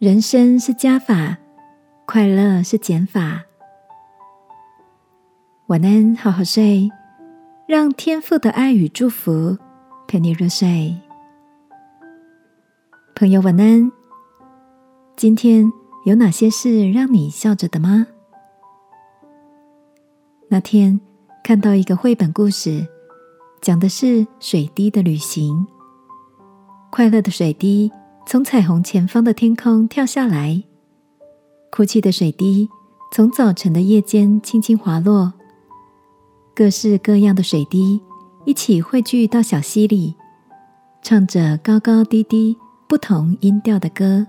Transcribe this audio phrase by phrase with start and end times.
[0.00, 1.36] 人生是加法，
[2.06, 3.42] 快乐是减法。
[5.66, 6.88] 晚安，好好睡，
[7.66, 9.58] 让天父的爱与祝福
[10.08, 10.96] 陪你入睡。
[13.14, 13.92] 朋友，晚安。
[15.16, 15.70] 今天
[16.06, 18.06] 有哪些事让你笑着的吗？
[20.48, 20.98] 那天
[21.44, 22.88] 看到一个绘本故事，
[23.60, 25.66] 讲的是水滴的旅行。
[26.90, 27.92] 快乐的水滴
[28.26, 30.62] 从彩虹前方的天空跳下来，
[31.72, 32.68] 哭泣的水滴
[33.12, 35.32] 从早晨的夜间轻轻滑落。
[36.54, 38.00] 各式各样的水滴
[38.44, 40.14] 一起汇聚到小溪里，
[41.02, 42.56] 唱着高高低低、
[42.88, 44.26] 不同音调的歌。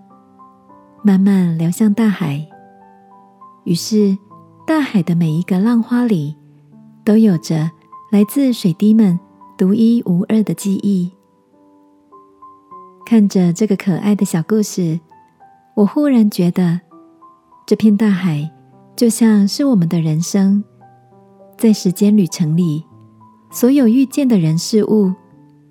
[1.04, 2.48] 慢慢流向大海，
[3.66, 4.18] 于是
[4.66, 6.36] 大海的每一个浪花里，
[7.04, 7.70] 都有着
[8.12, 9.20] 来自水滴们
[9.58, 11.12] 独一无二的记忆。
[13.12, 14.98] 看着这个可爱的小故事，
[15.76, 16.80] 我忽然觉得，
[17.68, 18.50] 这片大海
[18.96, 20.64] 就像是我们的人生，
[21.58, 22.86] 在时间旅程里，
[23.52, 25.14] 所有遇见的人事物，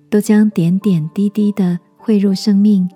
[0.07, 2.87] 都将点点滴滴的汇入生命，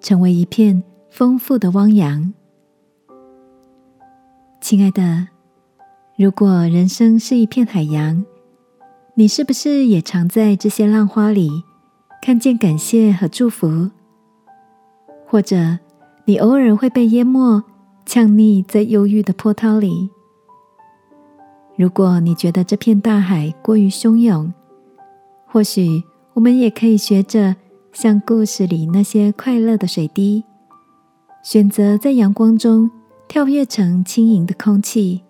[0.00, 0.82] 成为一片。
[1.10, 2.32] 丰富的汪洋，
[4.62, 5.28] 亲爱的，
[6.16, 8.24] 如果人生是一片海洋，
[9.14, 11.64] 你是不是也常在这些浪花里
[12.20, 13.90] 看见感谢和祝福？
[15.26, 15.78] 或者，
[16.24, 17.62] 你偶尔会被淹没，
[18.04, 20.10] 呛溺在忧郁的波涛里？
[21.76, 24.52] 如果你觉得这片大海过于汹涌，
[25.46, 26.02] 或许
[26.34, 27.54] 我们也可以学着
[27.92, 30.44] 像故事里那些快乐的水滴。
[31.42, 32.90] 选择在阳光中
[33.28, 35.22] 跳跃成轻盈的空气，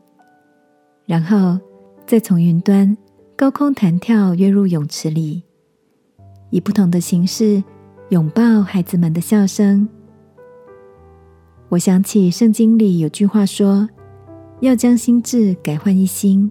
[1.06, 1.58] 然后
[2.06, 2.96] 再从云端
[3.36, 5.44] 高空弹跳跃入泳池里，
[6.50, 7.62] 以不同的形式
[8.10, 9.88] 拥抱孩子们的笑声。
[11.68, 13.88] 我想起圣经里有句话说
[14.60, 16.50] ：“要将心智改换一新。”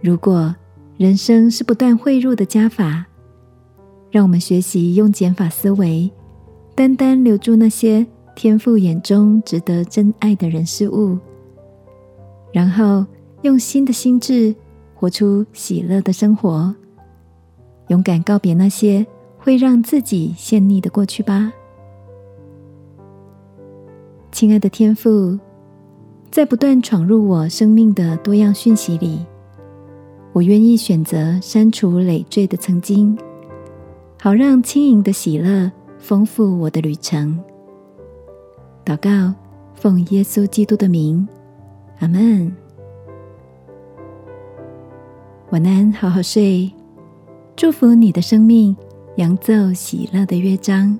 [0.00, 0.54] 如果
[0.96, 3.04] 人生是不断汇入的加法，
[4.10, 6.10] 让我们学习用减法思维。
[6.74, 11.18] 单单留住那些天父眼中值得真爱的人事物，
[12.52, 13.04] 然后
[13.42, 14.54] 用新的心智
[14.94, 16.74] 活出喜乐的生活，
[17.88, 19.06] 勇敢告别那些
[19.38, 21.52] 会让自己陷溺的过去吧。
[24.32, 25.38] 亲爱的天父，
[26.30, 29.18] 在不断闯入我生命的多样讯息里，
[30.32, 33.18] 我愿意选择删除累赘的曾经，
[34.20, 35.70] 好让轻盈的喜乐。
[35.98, 37.36] 丰富我的旅程。
[38.84, 39.34] 祷告，
[39.74, 41.26] 奉耶稣基督的名，
[41.98, 42.54] 阿门。
[45.50, 46.77] 晚安，好好睡。
[47.58, 48.76] 祝福你的生命，
[49.16, 50.96] 扬奏喜乐的乐章。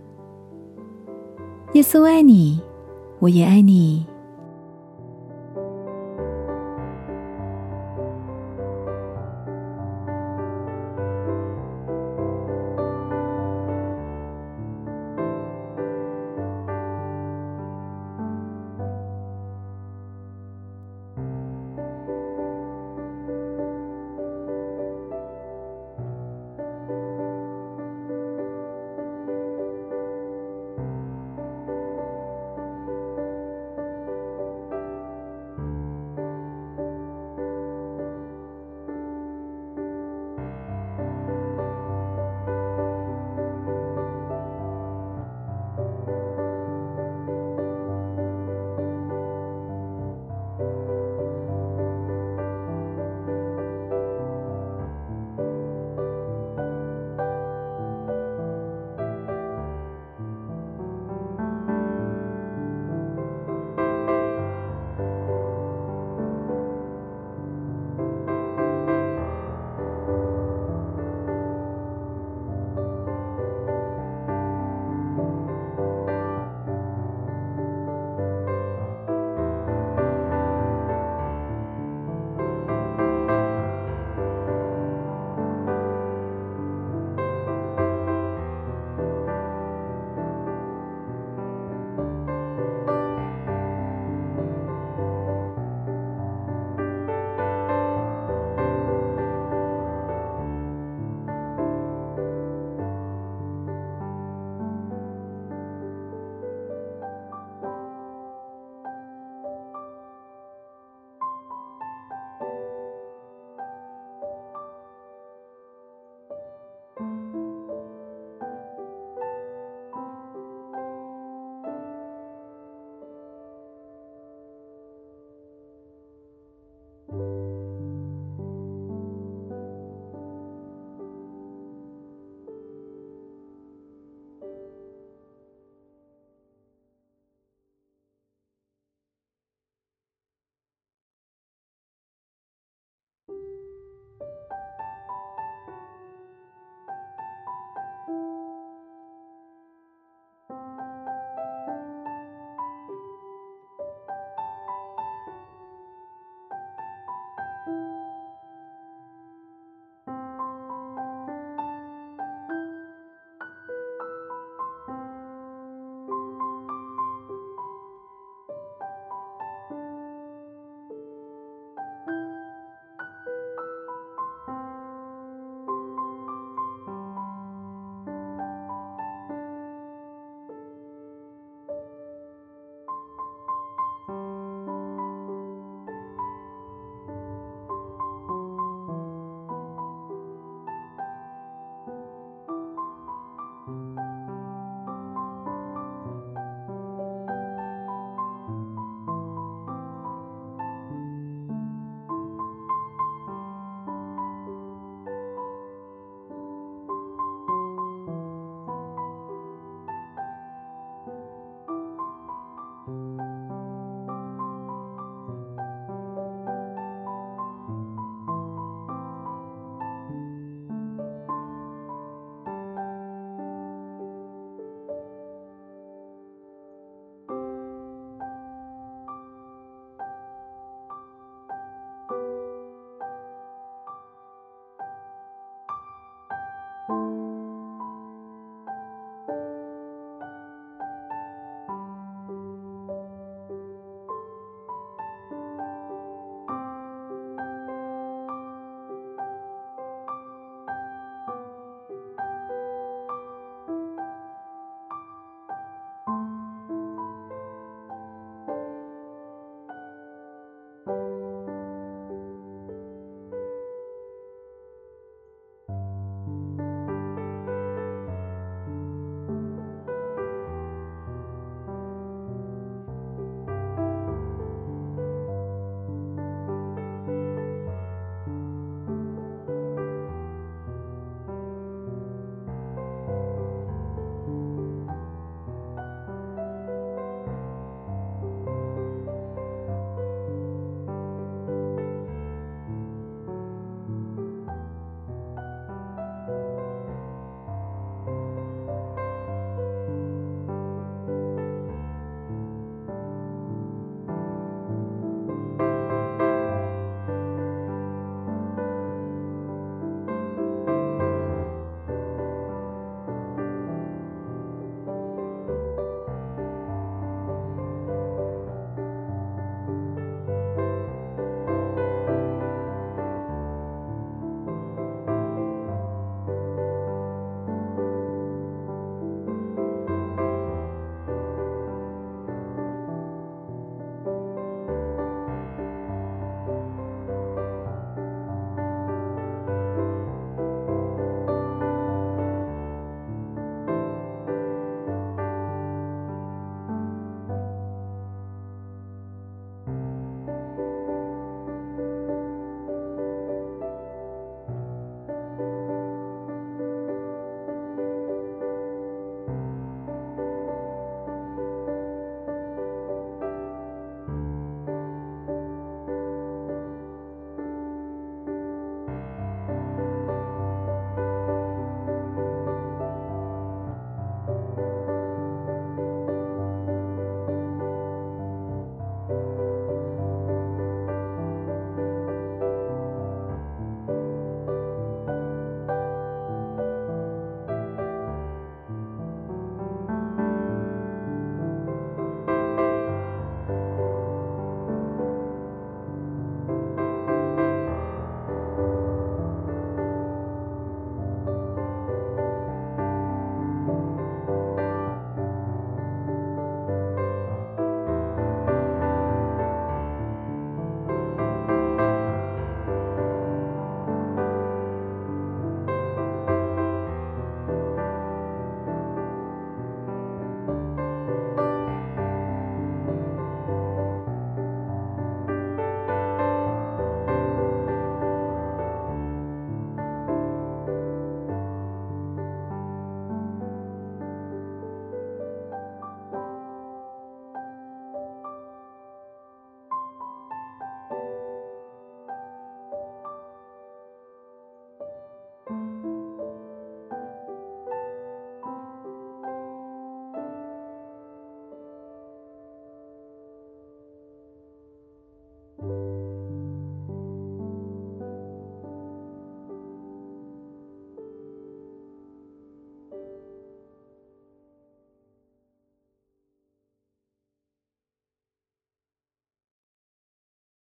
[1.75, 2.61] 耶稣爱你，
[3.21, 4.05] 我也爱你。